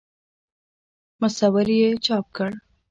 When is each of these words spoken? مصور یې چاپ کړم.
مصور 1.19 1.67
یې 1.79 1.89
چاپ 2.05 2.25
کړم. 2.35 2.55